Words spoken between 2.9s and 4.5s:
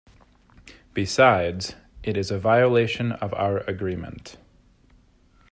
of our agreement.